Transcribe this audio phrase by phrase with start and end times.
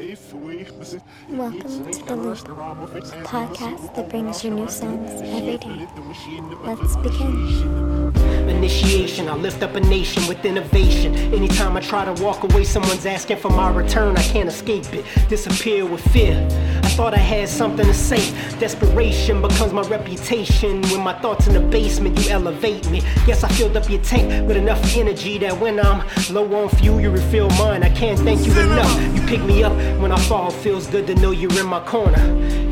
[0.00, 5.86] Welcome to the Loop, podcast that brings you new songs every day.
[6.64, 8.10] Let's begin.
[8.48, 11.14] Initiation, I lift up a nation with innovation.
[11.34, 14.16] Anytime I try to walk away, someone's asking for my return.
[14.16, 16.48] I can't escape it, disappear with fear.
[16.90, 18.18] I thought I had something to say.
[18.58, 20.82] Desperation becomes my reputation.
[20.90, 23.00] When my thoughts in the basement, you elevate me.
[23.28, 27.00] Yes, I filled up your tank with enough energy that when I'm low on fuel,
[27.00, 27.84] you refill mine.
[27.84, 29.14] I can't thank you enough.
[29.14, 30.50] You pick me up when I fall.
[30.50, 32.20] Feels good to know you're in my corner.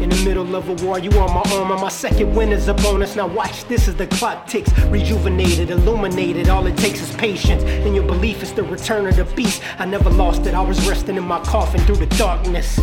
[0.03, 2.67] In the middle of a war, you on my arm, and my second win is
[2.67, 3.15] a bonus.
[3.15, 6.49] Now watch this as the clock ticks, rejuvenated, illuminated.
[6.49, 9.63] All it takes is patience, and your belief is the return of the beast.
[9.79, 10.55] I never lost it.
[10.55, 12.77] I was resting in my coffin through the darkness.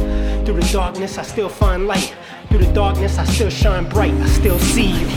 [0.46, 2.16] Through the darkness, I still find light.
[2.50, 4.14] Through the darkness, I still shine bright.
[4.14, 5.15] I still see you.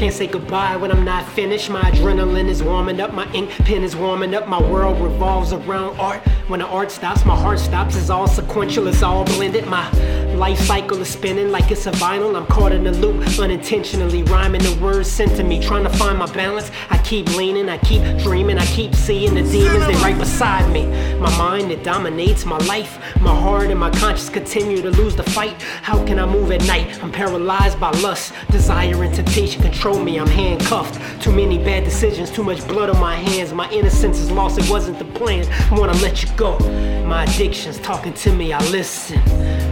[0.00, 1.68] Can't say goodbye when I'm not finished.
[1.68, 4.48] My adrenaline is warming up, my ink pen is warming up.
[4.48, 6.26] My world revolves around art.
[6.48, 7.96] When the art stops, my heart stops.
[7.96, 9.66] It's all sequential, it's all blended.
[9.66, 9.90] My
[10.36, 12.34] life cycle is spinning like it's a vinyl.
[12.34, 15.60] I'm caught in a loop, unintentionally rhyming the words sent to me.
[15.60, 16.70] Trying to find my balance.
[16.88, 19.86] I keep leaning, I keep dreaming, I keep seeing the demons.
[19.86, 20.86] They right beside me.
[21.18, 22.98] My mind, it dominates my life.
[23.20, 25.60] My heart and my conscience continue to lose the fight.
[25.82, 27.02] How can I move at night?
[27.02, 30.20] I'm paralyzed by lust, desire, and temptation control me.
[30.20, 31.22] I'm handcuffed.
[31.22, 33.54] Too many bad decisions, too much blood on my hands.
[33.54, 35.46] My innocence is lost, it wasn't the plan.
[35.72, 36.58] I wanna let you go.
[37.06, 39.22] My addiction's talking to me, I listen.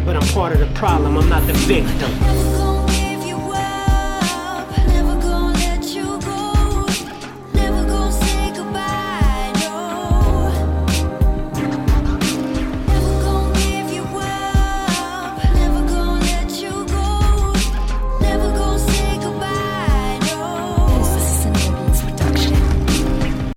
[0.06, 2.58] But I'm part of the problem, I'm not the victim.